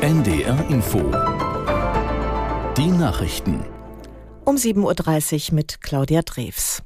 NDR 0.00 0.66
Info. 0.70 0.98
Die 2.76 2.86
Nachrichten. 2.86 3.64
Um 4.44 4.56
7.30 4.56 5.50
Uhr 5.50 5.54
mit 5.56 5.82
Claudia 5.82 6.22
Drews. 6.22 6.82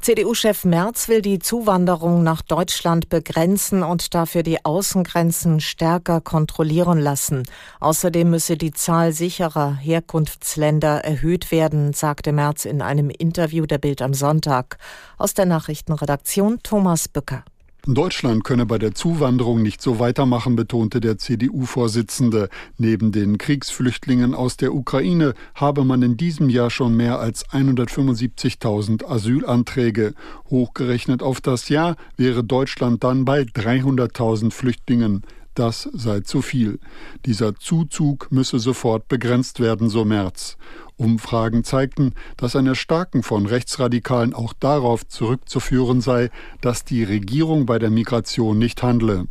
CDU-Chef 0.00 0.64
Merz 0.64 1.08
will 1.08 1.22
die 1.22 1.38
Zuwanderung 1.38 2.22
nach 2.22 2.42
Deutschland 2.42 3.08
begrenzen 3.08 3.82
und 3.82 4.14
dafür 4.14 4.42
die 4.42 4.64
Außengrenzen 4.64 5.60
stärker 5.60 6.20
kontrollieren 6.20 6.98
lassen. 6.98 7.42
Außerdem 7.80 8.30
müsse 8.30 8.56
die 8.56 8.72
Zahl 8.72 9.12
sicherer 9.12 9.74
Herkunftsländer 9.74 11.04
erhöht 11.04 11.50
werden, 11.50 11.92
sagte 11.92 12.32
Merz 12.32 12.66
in 12.66 12.82
einem 12.82 13.10
Interview 13.10 13.66
der 13.66 13.78
Bild 13.78 14.02
am 14.02 14.14
Sonntag. 14.14 14.78
Aus 15.18 15.34
der 15.34 15.46
Nachrichtenredaktion 15.46 16.60
Thomas 16.62 17.08
Bücker. 17.08 17.44
Deutschland 17.86 18.44
könne 18.44 18.64
bei 18.64 18.78
der 18.78 18.94
Zuwanderung 18.94 19.60
nicht 19.60 19.82
so 19.82 19.98
weitermachen, 19.98 20.56
betonte 20.56 21.00
der 21.00 21.18
CDU-Vorsitzende. 21.18 22.48
Neben 22.78 23.12
den 23.12 23.36
Kriegsflüchtlingen 23.36 24.34
aus 24.34 24.56
der 24.56 24.74
Ukraine 24.74 25.34
habe 25.54 25.84
man 25.84 26.00
in 26.00 26.16
diesem 26.16 26.48
Jahr 26.48 26.70
schon 26.70 26.96
mehr 26.96 27.18
als 27.18 27.46
175.000 27.50 29.04
Asylanträge. 29.04 30.14
Hochgerechnet 30.48 31.22
auf 31.22 31.42
das 31.42 31.68
Jahr 31.68 31.96
wäre 32.16 32.42
Deutschland 32.42 33.04
dann 33.04 33.26
bei 33.26 33.42
300.000 33.42 34.50
Flüchtlingen. 34.50 35.22
Das 35.54 35.88
sei 35.92 36.20
zu 36.20 36.42
viel. 36.42 36.80
Dieser 37.26 37.54
Zuzug 37.54 38.32
müsse 38.32 38.58
sofort 38.58 39.06
begrenzt 39.08 39.60
werden, 39.60 39.88
so 39.88 40.04
Merz. 40.04 40.56
Umfragen 40.96 41.64
zeigten, 41.64 42.14
dass 42.36 42.56
ein 42.56 42.66
Erstarken 42.66 43.22
von 43.22 43.46
Rechtsradikalen 43.46 44.34
auch 44.34 44.52
darauf 44.52 45.06
zurückzuführen 45.06 46.00
sei, 46.00 46.30
dass 46.60 46.84
die 46.84 47.04
Regierung 47.04 47.66
bei 47.66 47.78
der 47.78 47.90
Migration 47.90 48.58
nicht 48.58 48.82
handle. 48.82 49.26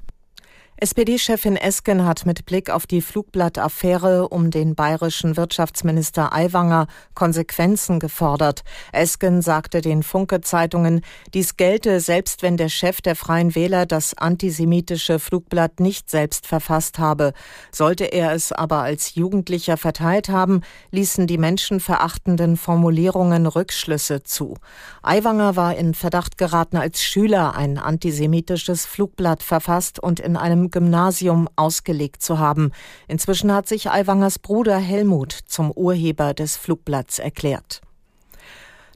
SPD-Chefin 0.83 1.55
Esken 1.55 2.03
hat 2.03 2.25
mit 2.25 2.45
Blick 2.45 2.69
auf 2.69 2.85
die 2.85 2.99
Flugblattaffäre 2.99 4.27
um 4.27 4.51
den 4.51 4.75
bayerischen 4.75 5.37
Wirtschaftsminister 5.37 6.33
Aiwanger 6.33 6.87
Konsequenzen 7.13 8.01
gefordert. 8.01 8.65
Esken 8.91 9.41
sagte 9.41 9.79
den 9.79 10.03
Funke-Zeitungen, 10.03 10.99
dies 11.33 11.55
gelte 11.55 12.01
selbst 12.01 12.43
wenn 12.43 12.57
der 12.57 12.67
Chef 12.67 12.99
der 12.99 13.15
Freien 13.15 13.55
Wähler 13.55 13.85
das 13.85 14.13
antisemitische 14.17 15.19
Flugblatt 15.19 15.79
nicht 15.79 16.09
selbst 16.09 16.47
verfasst 16.47 16.99
habe. 16.99 17.31
Sollte 17.71 18.03
er 18.03 18.33
es 18.33 18.51
aber 18.51 18.79
als 18.79 19.15
Jugendlicher 19.15 19.77
verteilt 19.77 20.27
haben, 20.27 20.63
ließen 20.91 21.27
die 21.27 21.37
menschenverachtenden 21.37 22.57
Formulierungen 22.57 23.47
Rückschlüsse 23.47 24.23
zu. 24.23 24.57
Aiwanger 25.01 25.55
war 25.55 25.75
in 25.77 25.93
Verdacht 25.93 26.37
geraten, 26.37 26.75
als 26.75 27.01
Schüler 27.01 27.55
ein 27.55 27.77
antisemitisches 27.77 28.85
Flugblatt 28.85 29.43
verfasst 29.43 29.97
und 29.97 30.19
in 30.19 30.35
einem 30.35 30.72
Gymnasium 30.73 31.47
ausgelegt 31.55 32.21
zu 32.21 32.39
haben. 32.39 32.71
Inzwischen 33.07 33.53
hat 33.53 33.69
sich 33.69 33.89
Aiwangers 33.89 34.39
Bruder 34.39 34.77
Helmut 34.77 35.31
zum 35.31 35.71
Urheber 35.71 36.33
des 36.33 36.57
Flugblatts 36.57 37.19
erklärt. 37.19 37.81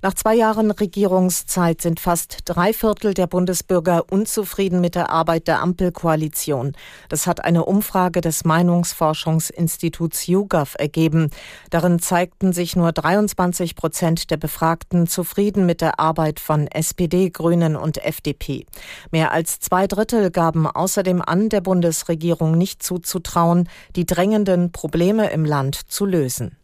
Nach 0.03 0.13
zwei 0.13 0.35
Jahren 0.35 0.69
Regierungszeit 0.69 1.81
sind 1.81 1.99
fast 1.99 2.39
drei 2.45 2.71
Viertel 2.71 3.15
der 3.15 3.25
Bundesbürger 3.25 4.05
unzufrieden 4.11 4.79
mit 4.79 4.93
der 4.93 5.09
Arbeit 5.09 5.47
der 5.47 5.59
Ampelkoalition. 5.61 6.73
Das 7.09 7.25
hat 7.25 7.43
eine 7.43 7.65
Umfrage 7.65 8.21
des 8.21 8.45
Meinungsforschungsinstituts 8.45 10.27
YouGov 10.27 10.75
ergeben. 10.77 11.31
Darin 11.71 11.97
zeigten 11.97 12.53
sich 12.53 12.75
nur 12.75 12.91
23 12.91 13.75
Prozent 13.75 14.29
der 14.29 14.37
Befragten 14.37 15.07
zufrieden 15.07 15.65
mit 15.65 15.81
der 15.81 15.99
Arbeit 15.99 16.39
von 16.39 16.67
SPD, 16.67 17.31
Grünen 17.31 17.75
und 17.75 17.97
FDP. 17.97 18.67
Mehr 19.09 19.31
als 19.31 19.59
zwei 19.59 19.87
Drittel 19.87 20.29
gaben 20.29 20.67
außerdem 20.67 21.23
an, 21.23 21.49
der 21.49 21.61
Bundesregierung 21.61 22.55
nicht 22.55 22.83
zuzutrauen, 22.83 23.67
die 23.95 24.05
drängenden 24.05 24.71
Probleme 24.71 25.31
im 25.31 25.43
Land 25.43 25.75
zu 25.89 26.05
lösen. 26.05 26.55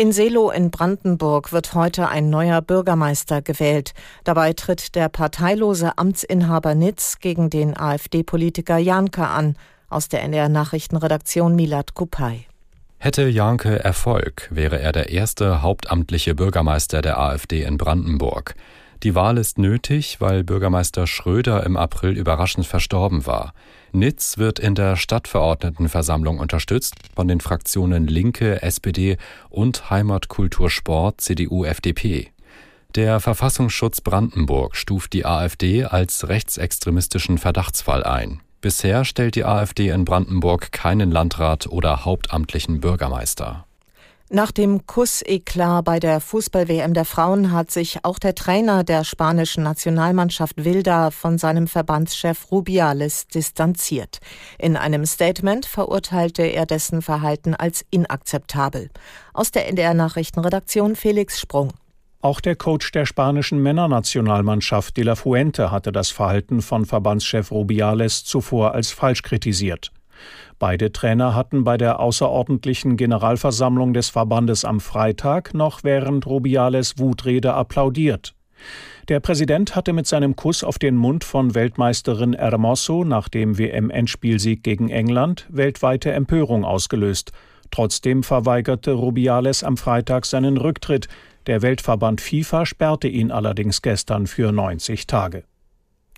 In 0.00 0.12
Selo 0.12 0.50
in 0.50 0.70
Brandenburg 0.70 1.52
wird 1.52 1.74
heute 1.74 2.08
ein 2.08 2.30
neuer 2.30 2.62
Bürgermeister 2.62 3.42
gewählt. 3.42 3.92
Dabei 4.24 4.54
tritt 4.54 4.94
der 4.94 5.10
parteilose 5.10 5.98
Amtsinhaber 5.98 6.74
Nitz 6.74 7.18
gegen 7.18 7.50
den 7.50 7.76
AfD-Politiker 7.76 8.78
Janke 8.78 9.26
an. 9.26 9.56
Aus 9.90 10.08
der 10.08 10.22
NDR 10.22 10.48
Nachrichtenredaktion 10.48 11.54
Milat 11.54 11.92
Kupay. 11.92 12.46
Hätte 12.96 13.28
Janke 13.28 13.84
Erfolg, 13.84 14.48
wäre 14.50 14.80
er 14.80 14.92
der 14.92 15.10
erste 15.10 15.60
hauptamtliche 15.60 16.34
Bürgermeister 16.34 17.02
der 17.02 17.18
AfD 17.18 17.64
in 17.64 17.76
Brandenburg. 17.76 18.54
Die 19.02 19.14
Wahl 19.14 19.38
ist 19.38 19.56
nötig, 19.56 20.20
weil 20.20 20.44
Bürgermeister 20.44 21.06
Schröder 21.06 21.64
im 21.64 21.78
April 21.78 22.18
überraschend 22.18 22.66
verstorben 22.66 23.24
war. 23.24 23.54
Nitz 23.92 24.36
wird 24.36 24.58
in 24.58 24.74
der 24.74 24.96
Stadtverordnetenversammlung 24.96 26.38
unterstützt 26.38 26.96
von 27.14 27.26
den 27.26 27.40
Fraktionen 27.40 28.06
Linke, 28.06 28.62
SPD 28.62 29.16
und 29.48 29.88
Heimat, 29.88 30.28
Kultur, 30.28 30.68
Sport, 30.68 31.22
CDU, 31.22 31.64
FDP. 31.64 32.30
Der 32.94 33.20
Verfassungsschutz 33.20 34.02
Brandenburg 34.02 34.76
stuft 34.76 35.14
die 35.14 35.24
AfD 35.24 35.84
als 35.84 36.28
rechtsextremistischen 36.28 37.38
Verdachtsfall 37.38 38.04
ein. 38.04 38.40
Bisher 38.60 39.06
stellt 39.06 39.34
die 39.34 39.44
AfD 39.44 39.88
in 39.88 40.04
Brandenburg 40.04 40.72
keinen 40.72 41.10
Landrat 41.10 41.66
oder 41.68 42.04
hauptamtlichen 42.04 42.80
Bürgermeister. 42.80 43.64
Nach 44.32 44.52
dem 44.52 44.86
Kusseklar 44.86 45.82
bei 45.82 45.98
der 45.98 46.20
Fußball-WM 46.20 46.94
der 46.94 47.04
Frauen 47.04 47.50
hat 47.50 47.72
sich 47.72 48.04
auch 48.04 48.20
der 48.20 48.36
Trainer 48.36 48.84
der 48.84 49.02
spanischen 49.02 49.64
Nationalmannschaft 49.64 50.64
Wilda 50.64 51.10
von 51.10 51.36
seinem 51.36 51.66
Verbandschef 51.66 52.52
Rubiales 52.52 53.26
distanziert. 53.26 54.20
In 54.56 54.76
einem 54.76 55.04
Statement 55.04 55.66
verurteilte 55.66 56.44
er 56.44 56.64
dessen 56.64 57.02
Verhalten 57.02 57.56
als 57.56 57.84
inakzeptabel. 57.90 58.90
Aus 59.34 59.50
der 59.50 59.66
NDR 59.66 59.94
Nachrichtenredaktion 59.94 60.94
Felix 60.94 61.40
Sprung. 61.40 61.72
Auch 62.20 62.40
der 62.40 62.54
Coach 62.54 62.92
der 62.92 63.06
spanischen 63.06 63.60
Männernationalmannschaft 63.60 64.96
De 64.96 65.02
La 65.02 65.16
Fuente 65.16 65.72
hatte 65.72 65.90
das 65.90 66.10
Verhalten 66.10 66.62
von 66.62 66.86
Verbandschef 66.86 67.50
Rubiales 67.50 68.22
zuvor 68.22 68.74
als 68.74 68.92
falsch 68.92 69.22
kritisiert. 69.22 69.90
Beide 70.58 70.92
Trainer 70.92 71.34
hatten 71.34 71.64
bei 71.64 71.76
der 71.76 72.00
außerordentlichen 72.00 72.96
Generalversammlung 72.96 73.94
des 73.94 74.10
Verbandes 74.10 74.64
am 74.64 74.80
Freitag 74.80 75.54
noch 75.54 75.84
während 75.84 76.26
Rubiales 76.26 76.98
Wutrede 76.98 77.54
applaudiert. 77.54 78.34
Der 79.08 79.20
Präsident 79.20 79.74
hatte 79.74 79.92
mit 79.92 80.06
seinem 80.06 80.36
Kuss 80.36 80.62
auf 80.62 80.78
den 80.78 80.96
Mund 80.96 81.24
von 81.24 81.54
Weltmeisterin 81.54 82.34
Hermoso 82.34 83.04
nach 83.04 83.28
dem 83.28 83.58
WM-Endspielsieg 83.58 84.62
gegen 84.62 84.88
England 84.88 85.46
weltweite 85.48 86.12
Empörung 86.12 86.64
ausgelöst. 86.64 87.32
Trotzdem 87.70 88.22
verweigerte 88.22 88.92
Rubiales 88.92 89.64
am 89.64 89.76
Freitag 89.76 90.26
seinen 90.26 90.56
Rücktritt. 90.56 91.08
Der 91.46 91.62
Weltverband 91.62 92.20
FIFA 92.20 92.66
sperrte 92.66 93.08
ihn 93.08 93.30
allerdings 93.30 93.82
gestern 93.82 94.26
für 94.26 94.52
90 94.52 95.06
Tage. 95.06 95.44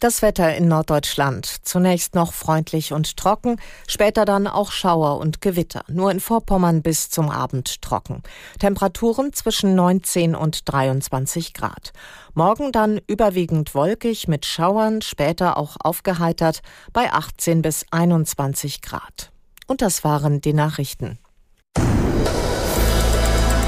Das 0.03 0.21
Wetter 0.21 0.57
in 0.57 0.67
Norddeutschland. 0.67 1.47
Zunächst 1.63 2.17
noch 2.17 2.33
freundlich 2.33 2.93
und 2.93 3.17
trocken, 3.17 3.61
später 3.87 4.25
dann 4.25 4.49
auch 4.49 4.73
Schauer 4.73 5.19
und 5.19 5.41
Gewitter. 5.41 5.85
Nur 5.87 6.11
in 6.11 6.19
Vorpommern 6.19 6.83
bis 6.83 7.09
zum 7.09 7.31
Abend 7.31 7.83
trocken. 7.83 8.25
Temperaturen 8.59 9.33
zwischen 9.33 9.77
19 9.77 10.35
und 10.35 10.63
23 10.65 11.55
Grad. 11.55 11.93
Morgen 12.35 12.73
dann 12.73 13.01
überwiegend 13.07 13.77
wolkig 13.77 14.27
mit 14.27 14.45
Schauern, 14.45 15.03
später 15.03 15.57
auch 15.57 15.77
aufgeheitert 15.79 16.63
bei 16.93 17.13
18 17.13 17.63
bis 17.63 17.87
21 17.93 18.83
Grad. 18.83 19.31
Und 19.69 19.83
das 19.83 20.03
waren 20.03 20.41
die 20.41 20.53
Nachrichten. 20.53 21.21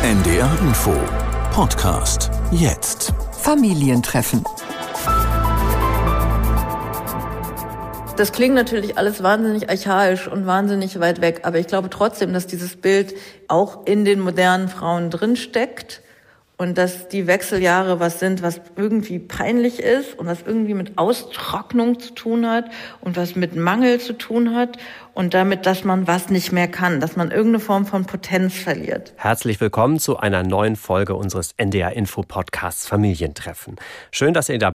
NDR 0.02 0.58
Info 0.62 0.96
Podcast 1.52 2.32
jetzt. 2.50 3.14
Familientreffen. 3.40 4.42
Das 8.16 8.30
klingt 8.30 8.54
natürlich 8.54 8.97
alles 8.97 9.25
wahnsinnig 9.25 9.69
archaisch 9.69 10.28
und 10.28 10.47
wahnsinnig 10.47 11.00
weit 11.00 11.20
weg, 11.20 11.40
aber 11.43 11.58
ich 11.58 11.66
glaube 11.66 11.90
trotzdem, 11.90 12.32
dass 12.32 12.46
dieses 12.46 12.76
Bild 12.76 13.12
auch 13.49 13.87
in 13.87 14.05
den 14.05 14.20
modernen 14.20 14.69
Frauen 14.69 15.11
drinsteckt 15.11 16.00
und 16.56 16.78
dass 16.78 17.08
die 17.08 17.26
Wechseljahre 17.26 17.99
was 17.99 18.20
sind, 18.20 18.40
was 18.40 18.61
irgendwie 18.76 19.19
peinlich 19.19 19.81
ist 19.81 20.16
und 20.16 20.28
was 20.28 20.43
irgendwie 20.43 20.75
mit 20.75 20.96
Austrocknung 20.96 21.99
zu 21.99 22.14
tun 22.14 22.49
hat 22.49 22.66
und 23.00 23.16
was 23.16 23.34
mit 23.34 23.56
Mangel 23.56 23.99
zu 23.99 24.12
tun 24.12 24.55
hat 24.55 24.76
und 25.12 25.34
damit, 25.34 25.66
dass 25.66 25.82
man 25.82 26.06
was 26.06 26.31
nicht 26.31 26.52
mehr 26.52 26.69
kann, 26.69 27.00
dass 27.00 27.16
man 27.16 27.32
irgendeine 27.32 27.58
Form 27.58 27.84
von 27.84 28.05
Potenz 28.05 28.55
verliert. 28.55 29.12
Herzlich 29.16 29.61
willkommen 29.61 29.99
zu 29.99 30.19
einer 30.19 30.44
neuen 30.44 30.76
Folge 30.76 31.16
unseres 31.16 31.50
NDR 31.56 31.94
Info 31.94 32.22
Podcasts 32.22 32.87
Familientreffen. 32.87 33.75
Schön, 34.12 34.34
dass 34.34 34.49
ihr 34.49 34.61
dabei 34.61 34.74